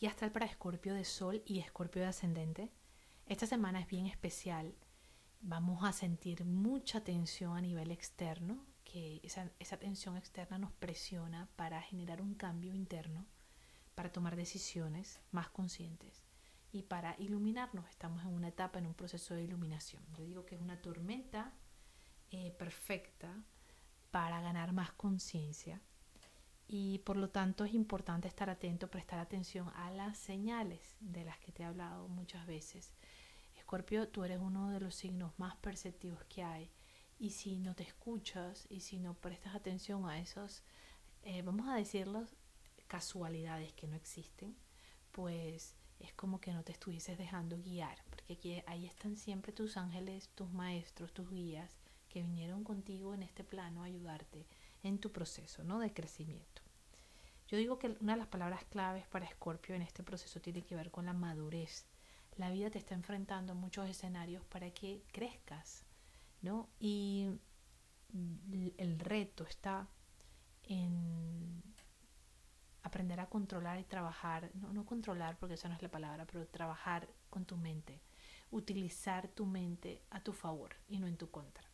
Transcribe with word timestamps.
y 0.00 0.06
astral 0.06 0.32
para 0.32 0.46
Escorpio 0.46 0.94
de 0.94 1.04
Sol 1.04 1.42
y 1.44 1.60
Escorpio 1.60 2.00
de 2.00 2.08
Ascendente. 2.08 2.72
Esta 3.26 3.46
semana 3.46 3.80
es 3.80 3.86
bien 3.86 4.06
especial. 4.06 4.74
Vamos 5.42 5.84
a 5.84 5.92
sentir 5.92 6.44
mucha 6.46 7.04
tensión 7.04 7.56
a 7.56 7.60
nivel 7.60 7.90
externo, 7.90 8.64
que 8.82 9.20
esa, 9.22 9.52
esa 9.58 9.78
tensión 9.78 10.16
externa 10.16 10.58
nos 10.58 10.72
presiona 10.72 11.50
para 11.54 11.82
generar 11.82 12.22
un 12.22 12.34
cambio 12.34 12.74
interno, 12.74 13.26
para 13.94 14.10
tomar 14.10 14.36
decisiones 14.36 15.20
más 15.32 15.50
conscientes 15.50 16.24
y 16.72 16.82
para 16.82 17.14
iluminarnos. 17.18 17.86
Estamos 17.90 18.22
en 18.22 18.30
una 18.30 18.48
etapa, 18.48 18.78
en 18.78 18.86
un 18.86 18.94
proceso 18.94 19.34
de 19.34 19.44
iluminación. 19.44 20.02
Yo 20.16 20.24
digo 20.24 20.46
que 20.46 20.54
es 20.54 20.60
una 20.62 20.80
tormenta 20.80 21.52
eh, 22.30 22.52
perfecta 22.58 23.44
para 24.10 24.40
ganar 24.40 24.72
más 24.72 24.92
conciencia 24.92 25.82
y 26.72 26.98
por 26.98 27.16
lo 27.16 27.30
tanto 27.30 27.64
es 27.64 27.74
importante 27.74 28.28
estar 28.28 28.48
atento, 28.48 28.88
prestar 28.88 29.18
atención 29.18 29.72
a 29.74 29.90
las 29.90 30.16
señales 30.16 30.94
de 31.00 31.24
las 31.24 31.36
que 31.40 31.50
te 31.50 31.64
he 31.64 31.66
hablado 31.66 32.06
muchas 32.06 32.46
veces. 32.46 32.92
Escorpio, 33.56 34.06
tú 34.06 34.22
eres 34.22 34.38
uno 34.40 34.70
de 34.70 34.78
los 34.78 34.94
signos 34.94 35.36
más 35.36 35.56
perceptivos 35.56 36.22
que 36.26 36.44
hay 36.44 36.70
y 37.18 37.30
si 37.30 37.56
no 37.56 37.74
te 37.74 37.82
escuchas 37.82 38.68
y 38.70 38.82
si 38.82 39.00
no 39.00 39.14
prestas 39.14 39.56
atención 39.56 40.08
a 40.08 40.20
esos, 40.20 40.62
eh, 41.24 41.42
vamos 41.42 41.66
a 41.66 41.74
decirlo, 41.74 42.24
casualidades 42.86 43.72
que 43.72 43.88
no 43.88 43.96
existen, 43.96 44.56
pues 45.10 45.74
es 45.98 46.12
como 46.12 46.40
que 46.40 46.52
no 46.52 46.62
te 46.62 46.70
estuvieses 46.70 47.18
dejando 47.18 47.58
guiar, 47.58 47.98
porque 48.10 48.62
ahí 48.68 48.86
están 48.86 49.16
siempre 49.16 49.52
tus 49.52 49.76
ángeles, 49.76 50.28
tus 50.36 50.48
maestros, 50.52 51.12
tus 51.12 51.28
guías, 51.30 51.79
que 52.10 52.22
vinieron 52.22 52.64
contigo 52.64 53.14
en 53.14 53.22
este 53.22 53.44
plano 53.44 53.82
a 53.82 53.86
ayudarte 53.86 54.46
en 54.82 54.98
tu 54.98 55.10
proceso 55.12 55.64
¿no? 55.64 55.78
de 55.78 55.94
crecimiento. 55.94 56.60
Yo 57.48 57.56
digo 57.56 57.78
que 57.78 57.96
una 58.00 58.12
de 58.12 58.18
las 58.18 58.28
palabras 58.28 58.64
claves 58.64 59.06
para 59.06 59.24
Escorpio 59.24 59.74
en 59.74 59.82
este 59.82 60.02
proceso 60.02 60.40
tiene 60.40 60.62
que 60.62 60.76
ver 60.76 60.90
con 60.90 61.06
la 61.06 61.12
madurez. 61.12 61.86
La 62.36 62.50
vida 62.50 62.70
te 62.70 62.78
está 62.78 62.94
enfrentando 62.94 63.52
a 63.52 63.56
muchos 63.56 63.88
escenarios 63.88 64.44
para 64.44 64.70
que 64.70 65.02
crezcas, 65.12 65.84
¿no? 66.42 66.68
Y 66.78 67.30
el 68.78 68.98
reto 69.00 69.44
está 69.44 69.88
en 70.64 71.62
aprender 72.82 73.20
a 73.20 73.28
controlar 73.28 73.78
y 73.78 73.84
trabajar, 73.84 74.50
no, 74.54 74.72
no 74.72 74.84
controlar 74.84 75.36
porque 75.38 75.54
esa 75.54 75.68
no 75.68 75.74
es 75.74 75.82
la 75.82 75.90
palabra, 75.90 76.26
pero 76.26 76.46
trabajar 76.46 77.08
con 77.28 77.44
tu 77.44 77.56
mente, 77.56 78.00
utilizar 78.50 79.28
tu 79.28 79.46
mente 79.46 80.02
a 80.10 80.20
tu 80.22 80.32
favor 80.32 80.74
y 80.88 80.98
no 80.98 81.06
en 81.06 81.16
tu 81.16 81.30
contra. 81.30 81.69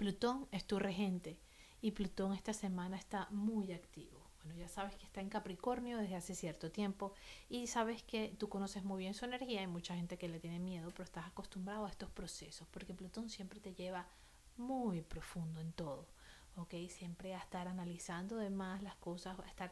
Plutón 0.00 0.48
es 0.50 0.64
tu 0.66 0.78
regente 0.78 1.38
y 1.82 1.90
Plutón 1.90 2.32
esta 2.32 2.54
semana 2.54 2.96
está 2.96 3.28
muy 3.30 3.70
activo. 3.70 4.18
Bueno, 4.38 4.58
ya 4.58 4.66
sabes 4.66 4.96
que 4.96 5.04
está 5.04 5.20
en 5.20 5.28
Capricornio 5.28 5.98
desde 5.98 6.14
hace 6.14 6.34
cierto 6.34 6.70
tiempo 6.70 7.12
y 7.50 7.66
sabes 7.66 8.02
que 8.04 8.34
tú 8.38 8.48
conoces 8.48 8.82
muy 8.82 9.00
bien 9.00 9.12
su 9.12 9.26
energía. 9.26 9.60
Hay 9.60 9.66
mucha 9.66 9.94
gente 9.94 10.16
que 10.16 10.30
le 10.30 10.40
tiene 10.40 10.58
miedo, 10.58 10.88
pero 10.92 11.04
estás 11.04 11.26
acostumbrado 11.26 11.84
a 11.84 11.90
estos 11.90 12.08
procesos 12.08 12.66
porque 12.70 12.94
Plutón 12.94 13.28
siempre 13.28 13.60
te 13.60 13.74
lleva 13.74 14.08
muy 14.56 15.02
profundo 15.02 15.60
en 15.60 15.70
todo, 15.74 16.08
¿ok? 16.56 16.76
Siempre 16.88 17.34
a 17.34 17.38
estar 17.40 17.68
analizando 17.68 18.36
de 18.38 18.48
más 18.48 18.82
las 18.82 18.96
cosas, 18.96 19.38
a 19.38 19.48
estar 19.48 19.70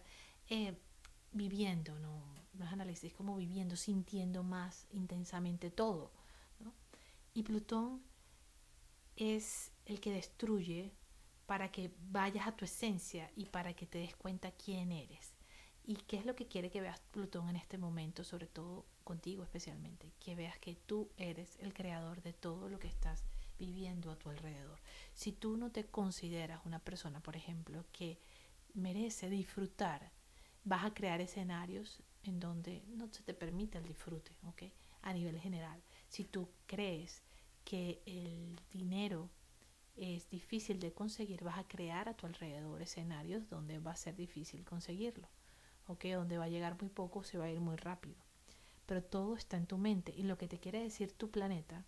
eh, 0.50 0.76
viviendo, 1.32 1.98
¿no? 2.00 2.22
No 2.52 2.66
es 2.66 2.70
análisis, 2.70 3.14
como 3.14 3.34
viviendo, 3.34 3.76
sintiendo 3.76 4.42
más 4.42 4.88
intensamente 4.90 5.70
todo. 5.70 6.10
Y 7.32 7.44
Plutón 7.44 8.02
es 9.18 9.72
el 9.84 10.00
que 10.00 10.12
destruye 10.12 10.92
para 11.46 11.72
que 11.72 11.90
vayas 12.10 12.46
a 12.46 12.56
tu 12.56 12.64
esencia 12.64 13.30
y 13.34 13.46
para 13.46 13.74
que 13.74 13.86
te 13.86 13.98
des 13.98 14.14
cuenta 14.14 14.52
quién 14.52 14.92
eres. 14.92 15.34
¿Y 15.84 15.96
qué 15.96 16.18
es 16.18 16.26
lo 16.26 16.36
que 16.36 16.46
quiere 16.46 16.70
que 16.70 16.80
veas 16.80 17.00
Plutón 17.10 17.48
en 17.48 17.56
este 17.56 17.78
momento, 17.78 18.22
sobre 18.22 18.46
todo 18.46 18.86
contigo 19.02 19.42
especialmente? 19.42 20.12
Que 20.20 20.36
veas 20.36 20.58
que 20.58 20.74
tú 20.74 21.10
eres 21.16 21.56
el 21.60 21.74
creador 21.74 22.22
de 22.22 22.32
todo 22.32 22.68
lo 22.68 22.78
que 22.78 22.86
estás 22.86 23.24
viviendo 23.58 24.12
a 24.12 24.16
tu 24.16 24.28
alrededor. 24.28 24.78
Si 25.14 25.32
tú 25.32 25.56
no 25.56 25.72
te 25.72 25.86
consideras 25.86 26.64
una 26.64 26.78
persona, 26.78 27.20
por 27.20 27.34
ejemplo, 27.34 27.84
que 27.90 28.20
merece 28.74 29.30
disfrutar, 29.30 30.12
vas 30.62 30.84
a 30.84 30.94
crear 30.94 31.20
escenarios 31.20 32.02
en 32.22 32.38
donde 32.38 32.84
no 32.88 33.08
se 33.10 33.22
te 33.22 33.34
permite 33.34 33.78
el 33.78 33.84
disfrute, 33.84 34.30
¿ok? 34.46 34.64
A 35.02 35.12
nivel 35.12 35.40
general. 35.40 35.82
Si 36.08 36.24
tú 36.24 36.48
crees 36.66 37.22
que 37.68 38.00
el 38.06 38.58
dinero 38.72 39.28
es 39.94 40.30
difícil 40.30 40.80
de 40.80 40.94
conseguir, 40.94 41.44
vas 41.44 41.58
a 41.58 41.68
crear 41.68 42.08
a 42.08 42.14
tu 42.14 42.24
alrededor 42.24 42.80
escenarios 42.80 43.46
donde 43.50 43.78
va 43.78 43.90
a 43.90 43.96
ser 43.96 44.16
difícil 44.16 44.64
conseguirlo, 44.64 45.28
¿ok? 45.86 46.06
Donde 46.14 46.38
va 46.38 46.44
a 46.44 46.48
llegar 46.48 46.80
muy 46.80 46.88
poco, 46.88 47.24
se 47.24 47.36
va 47.36 47.44
a 47.44 47.50
ir 47.50 47.60
muy 47.60 47.76
rápido. 47.76 48.16
Pero 48.86 49.04
todo 49.04 49.36
está 49.36 49.58
en 49.58 49.66
tu 49.66 49.76
mente 49.76 50.14
y 50.16 50.22
lo 50.22 50.38
que 50.38 50.48
te 50.48 50.58
quiere 50.58 50.82
decir 50.82 51.12
tu 51.12 51.30
planeta, 51.30 51.84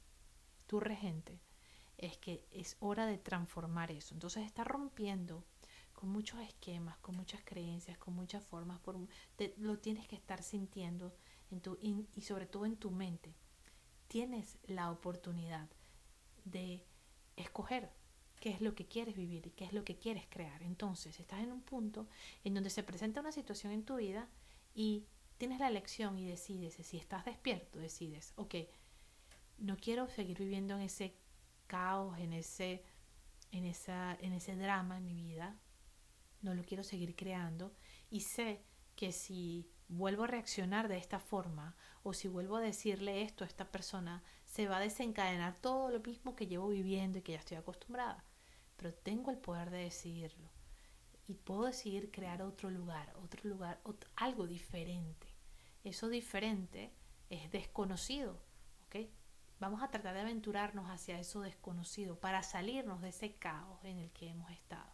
tu 0.66 0.80
regente, 0.80 1.40
es 1.96 2.18
que 2.18 2.44
es 2.50 2.76
hora 2.80 3.06
de 3.06 3.16
transformar 3.16 3.90
eso. 3.90 4.12
Entonces 4.12 4.44
está 4.44 4.64
rompiendo 4.64 5.46
con 5.94 6.10
muchos 6.10 6.40
esquemas, 6.40 6.98
con 6.98 7.16
muchas 7.16 7.40
creencias, 7.42 7.96
con 7.96 8.12
muchas 8.12 8.44
formas, 8.44 8.80
por, 8.80 8.98
lo 9.56 9.78
tienes 9.78 10.06
que 10.06 10.16
estar 10.16 10.42
sintiendo 10.42 11.14
en 11.50 11.62
tu, 11.62 11.78
y 11.80 12.20
sobre 12.20 12.44
todo 12.44 12.66
en 12.66 12.76
tu 12.76 12.90
mente. 12.90 13.34
Tienes 14.10 14.58
la 14.66 14.90
oportunidad 14.90 15.68
de 16.44 16.84
escoger 17.36 17.92
qué 18.40 18.50
es 18.50 18.60
lo 18.60 18.74
que 18.74 18.88
quieres 18.88 19.14
vivir 19.14 19.46
y 19.46 19.50
qué 19.50 19.64
es 19.66 19.72
lo 19.72 19.84
que 19.84 19.98
quieres 19.98 20.26
crear. 20.28 20.64
Entonces, 20.64 21.20
estás 21.20 21.38
en 21.38 21.52
un 21.52 21.62
punto 21.62 22.08
en 22.42 22.54
donde 22.54 22.70
se 22.70 22.82
presenta 22.82 23.20
una 23.20 23.30
situación 23.30 23.72
en 23.72 23.84
tu 23.84 23.98
vida 23.98 24.28
y 24.74 25.06
tienes 25.38 25.60
la 25.60 25.68
elección 25.68 26.18
y 26.18 26.26
decides, 26.26 26.74
si 26.74 26.96
estás 26.96 27.24
despierto, 27.24 27.78
decides, 27.78 28.32
ok, 28.34 28.56
no 29.58 29.76
quiero 29.76 30.08
seguir 30.08 30.40
viviendo 30.40 30.74
en 30.74 30.80
ese 30.80 31.14
caos, 31.68 32.18
en 32.18 32.32
ese, 32.32 32.82
en 33.52 33.64
esa, 33.64 34.18
en 34.20 34.32
ese 34.32 34.56
drama 34.56 34.96
en 34.96 35.04
mi 35.04 35.14
vida, 35.14 35.56
no 36.42 36.52
lo 36.54 36.64
quiero 36.64 36.82
seguir 36.82 37.14
creando 37.14 37.72
y 38.10 38.22
sé 38.22 38.64
que 38.96 39.12
si 39.12 39.70
vuelvo 39.90 40.24
a 40.24 40.28
reaccionar 40.28 40.88
de 40.88 40.96
esta 40.96 41.20
forma 41.20 41.76
o 42.02 42.14
si 42.14 42.28
vuelvo 42.28 42.56
a 42.56 42.62
decirle 42.62 43.22
esto 43.22 43.44
a 43.44 43.46
esta 43.46 43.70
persona, 43.70 44.22
se 44.46 44.66
va 44.66 44.78
a 44.78 44.80
desencadenar 44.80 45.58
todo 45.58 45.90
lo 45.90 46.00
mismo 46.00 46.34
que 46.34 46.46
llevo 46.46 46.68
viviendo 46.68 47.18
y 47.18 47.22
que 47.22 47.32
ya 47.32 47.38
estoy 47.38 47.58
acostumbrada 47.58 48.24
pero 48.80 48.94
tengo 48.94 49.30
el 49.30 49.36
poder 49.36 49.68
de 49.68 49.84
decidirlo. 49.84 50.50
Y 51.28 51.34
puedo 51.34 51.66
decidir 51.66 52.10
crear 52.10 52.40
otro 52.40 52.70
lugar, 52.70 53.14
otro 53.22 53.46
lugar, 53.46 53.78
algo 54.16 54.46
diferente. 54.46 55.26
Eso 55.84 56.08
diferente 56.08 56.90
es 57.28 57.50
desconocido, 57.50 58.40
¿ok? 58.86 59.10
Vamos 59.58 59.82
a 59.82 59.90
tratar 59.90 60.14
de 60.14 60.20
aventurarnos 60.20 60.88
hacia 60.88 61.20
eso 61.20 61.42
desconocido 61.42 62.18
para 62.18 62.42
salirnos 62.42 63.02
de 63.02 63.10
ese 63.10 63.34
caos 63.34 63.84
en 63.84 63.98
el 63.98 64.10
que 64.12 64.30
hemos 64.30 64.50
estado. 64.50 64.90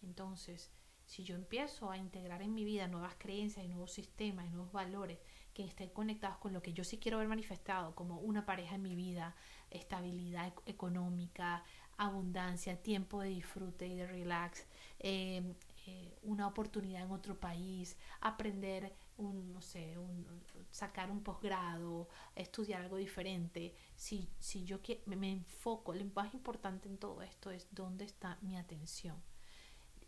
Entonces, 0.00 0.70
si 1.06 1.24
yo 1.24 1.34
empiezo 1.34 1.90
a 1.90 1.98
integrar 1.98 2.42
en 2.42 2.54
mi 2.54 2.64
vida 2.64 2.88
nuevas 2.88 3.14
creencias 3.18 3.64
y 3.64 3.68
nuevos 3.68 3.92
sistemas 3.92 4.46
y 4.46 4.50
nuevos 4.50 4.72
valores 4.72 5.18
que 5.52 5.64
estén 5.64 5.90
conectados 5.90 6.38
con 6.38 6.52
lo 6.52 6.62
que 6.62 6.72
yo 6.72 6.82
sí 6.84 6.98
quiero 6.98 7.18
ver 7.18 7.28
manifestado, 7.28 7.94
como 7.94 8.18
una 8.18 8.44
pareja 8.44 8.74
en 8.74 8.82
mi 8.82 8.96
vida, 8.96 9.36
estabilidad 9.70 10.52
económica, 10.66 11.62
abundancia, 11.96 12.82
tiempo 12.82 13.20
de 13.20 13.28
disfrute 13.28 13.86
y 13.86 13.94
de 13.94 14.06
relax, 14.06 14.66
eh, 14.98 15.54
eh, 15.86 16.18
una 16.22 16.48
oportunidad 16.48 17.02
en 17.02 17.10
otro 17.12 17.38
país, 17.38 17.96
aprender 18.20 18.96
un, 19.16 19.52
no 19.52 19.60
sé, 19.60 19.96
un, 19.98 20.26
sacar 20.70 21.10
un 21.10 21.22
posgrado, 21.22 22.08
estudiar 22.34 22.82
algo 22.82 22.96
diferente. 22.96 23.74
Si, 23.94 24.28
si 24.38 24.64
yo 24.64 24.80
me, 25.06 25.16
me 25.16 25.30
enfoco, 25.30 25.92
lo 25.94 26.04
más 26.06 26.34
importante 26.34 26.88
en 26.88 26.98
todo 26.98 27.22
esto 27.22 27.50
es 27.50 27.68
dónde 27.70 28.04
está 28.06 28.38
mi 28.42 28.56
atención. 28.56 29.22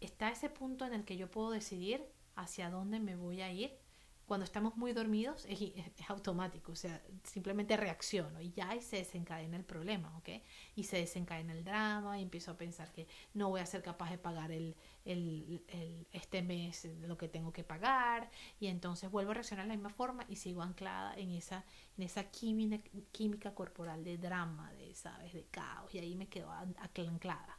Está 0.00 0.30
ese 0.30 0.50
punto 0.50 0.84
en 0.84 0.94
el 0.94 1.04
que 1.04 1.16
yo 1.16 1.30
puedo 1.30 1.50
decidir 1.50 2.04
hacia 2.34 2.70
dónde 2.70 3.00
me 3.00 3.16
voy 3.16 3.40
a 3.40 3.52
ir 3.52 3.78
cuando 4.26 4.44
estamos 4.44 4.76
muy 4.76 4.92
dormidos 4.92 5.47
es, 5.48 5.60
automático, 6.09 6.72
o 6.72 6.74
sea, 6.74 7.00
simplemente 7.22 7.76
reacciono 7.76 8.41
y 8.41 8.50
ya 8.50 8.78
se 8.80 8.97
desencadena 8.97 9.56
el 9.56 9.65
problema, 9.65 10.16
¿ok? 10.18 10.28
Y 10.74 10.84
se 10.84 10.97
desencadena 10.98 11.53
el 11.53 11.65
drama 11.65 12.18
y 12.18 12.22
empiezo 12.22 12.50
a 12.50 12.56
pensar 12.56 12.92
que 12.92 13.06
no 13.34 13.48
voy 13.48 13.60
a 13.60 13.66
ser 13.66 13.82
capaz 13.82 14.10
de 14.10 14.18
pagar 14.18 14.50
el, 14.50 14.76
el, 15.04 15.62
el, 15.68 16.06
este 16.12 16.42
mes 16.42 16.84
lo 17.03 17.16
que 17.16 17.28
tengo 17.28 17.53
que 17.53 17.62
pagar 17.62 18.30
y 18.59 18.66
entonces 18.66 19.10
vuelvo 19.10 19.30
a 19.30 19.34
reaccionar 19.34 19.66
de 19.66 19.68
la 19.68 19.76
misma 19.76 19.91
forma 19.91 20.24
y 20.28 20.36
sigo 20.36 20.62
anclada 20.62 21.15
en 21.16 21.30
esa, 21.30 21.65
en 21.97 22.03
esa 22.03 22.24
química, 22.30 22.78
química 23.12 23.54
corporal 23.54 24.03
de 24.03 24.18
drama, 24.18 24.72
de, 24.72 24.94
¿sabes? 24.94 25.32
De 25.32 25.44
caos 25.44 25.94
y 25.94 25.98
ahí 25.98 26.16
me 26.16 26.28
quedo 26.28 26.50
anclada 26.50 27.59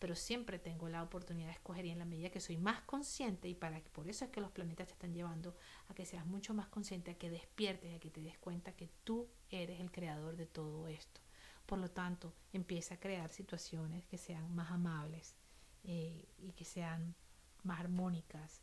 pero 0.00 0.16
siempre 0.16 0.58
tengo 0.58 0.88
la 0.88 1.02
oportunidad 1.02 1.48
de 1.48 1.52
escoger 1.52 1.84
y 1.84 1.90
en 1.90 1.98
la 1.98 2.06
medida 2.06 2.30
que 2.30 2.40
soy 2.40 2.56
más 2.56 2.80
consciente 2.82 3.48
y 3.48 3.54
para 3.54 3.80
por 3.92 4.08
eso 4.08 4.24
es 4.24 4.30
que 4.30 4.40
los 4.40 4.50
planetas 4.50 4.88
te 4.88 4.94
están 4.94 5.12
llevando 5.12 5.54
a 5.88 5.94
que 5.94 6.06
seas 6.06 6.26
mucho 6.26 6.54
más 6.54 6.68
consciente, 6.68 7.12
a 7.12 7.18
que 7.18 7.28
despiertes, 7.28 7.94
a 7.94 8.00
que 8.00 8.10
te 8.10 8.22
des 8.22 8.38
cuenta 8.38 8.72
que 8.72 8.88
tú 9.04 9.28
eres 9.50 9.78
el 9.78 9.92
creador 9.92 10.36
de 10.36 10.46
todo 10.46 10.88
esto. 10.88 11.20
Por 11.66 11.78
lo 11.78 11.90
tanto, 11.90 12.34
empieza 12.54 12.94
a 12.94 13.00
crear 13.00 13.30
situaciones 13.30 14.06
que 14.06 14.16
sean 14.16 14.52
más 14.54 14.70
amables 14.70 15.36
eh, 15.84 16.26
y 16.38 16.52
que 16.52 16.64
sean 16.64 17.14
más 17.62 17.78
armónicas 17.78 18.62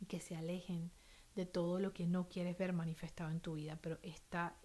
y 0.00 0.06
que 0.06 0.20
se 0.20 0.36
alejen 0.36 0.92
de 1.34 1.46
todo 1.46 1.80
lo 1.80 1.92
que 1.92 2.06
no 2.06 2.28
quieres 2.28 2.56
ver 2.56 2.72
manifestado 2.72 3.30
en 3.30 3.40
tu 3.40 3.54
vida, 3.54 3.76
pero 3.82 3.98
está, 4.02 4.56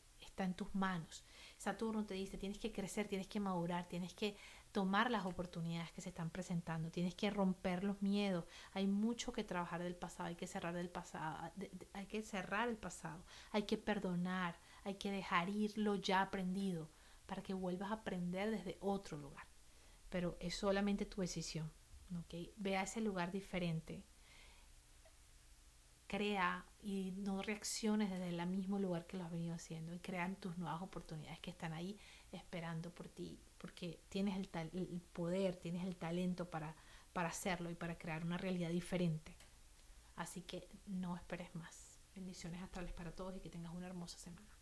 en 0.43 0.53
tus 0.53 0.73
manos. 0.75 1.23
Saturno 1.57 2.05
te 2.05 2.13
dice, 2.13 2.37
tienes 2.37 2.59
que 2.59 2.71
crecer, 2.71 3.07
tienes 3.07 3.27
que 3.27 3.39
madurar, 3.39 3.87
tienes 3.87 4.13
que 4.13 4.37
tomar 4.71 5.09
las 5.09 5.25
oportunidades 5.25 5.91
que 5.91 6.01
se 6.01 6.09
están 6.09 6.29
presentando, 6.29 6.91
tienes 6.91 7.15
que 7.15 7.29
romper 7.29 7.83
los 7.83 8.01
miedos. 8.01 8.45
Hay 8.73 8.87
mucho 8.87 9.33
que 9.33 9.43
trabajar 9.43 9.83
del 9.83 9.95
pasado, 9.95 10.29
hay 10.29 10.35
que 10.35 10.47
cerrar 10.47 10.73
del 10.73 10.89
pasado, 10.89 11.51
hay 11.93 12.05
que 12.05 12.21
cerrar 12.21 12.69
el 12.69 12.77
pasado, 12.77 13.23
hay 13.51 13.63
que 13.63 13.77
perdonar, 13.77 14.57
hay 14.83 14.95
que 14.95 15.11
dejar 15.11 15.49
ir 15.49 15.77
lo 15.77 15.95
ya 15.95 16.21
aprendido 16.21 16.89
para 17.25 17.43
que 17.43 17.53
vuelvas 17.53 17.91
a 17.91 17.95
aprender 17.95 18.51
desde 18.51 18.77
otro 18.79 19.17
lugar. 19.17 19.45
Pero 20.09 20.37
es 20.39 20.55
solamente 20.55 21.05
tu 21.05 21.21
decisión, 21.21 21.71
¿ok? 22.17 22.49
Ve 22.57 22.77
a 22.77 22.83
ese 22.83 23.01
lugar 23.01 23.31
diferente, 23.31 24.03
crea 26.09 26.65
y 26.81 27.13
no 27.17 27.41
reacciones 27.41 28.09
desde 28.09 28.29
el 28.29 28.47
mismo 28.47 28.79
lugar 28.79 29.05
que 29.05 29.15
lo 29.15 29.23
has 29.23 29.31
venido 29.31 29.53
haciendo 29.53 29.93
y 29.93 29.99
crean 29.99 30.35
tus 30.35 30.57
nuevas 30.57 30.81
oportunidades 30.81 31.39
que 31.39 31.51
están 31.51 31.71
ahí 31.71 31.97
esperando 32.31 32.89
por 32.89 33.07
ti, 33.07 33.39
porque 33.59 34.01
tienes 34.09 34.35
el, 34.35 34.49
el 34.73 35.01
poder, 35.13 35.55
tienes 35.55 35.85
el 35.85 35.95
talento 35.95 36.49
para, 36.49 36.75
para 37.13 37.29
hacerlo 37.29 37.69
y 37.69 37.75
para 37.75 37.97
crear 37.97 38.25
una 38.25 38.37
realidad 38.37 38.71
diferente. 38.71 39.37
Así 40.15 40.41
que 40.41 40.67
no 40.87 41.15
esperes 41.15 41.53
más. 41.55 41.99
Bendiciones 42.15 42.61
astrales 42.61 42.91
para 42.91 43.11
todos 43.11 43.37
y 43.37 43.39
que 43.39 43.49
tengas 43.49 43.73
una 43.73 43.87
hermosa 43.87 44.17
semana. 44.17 44.58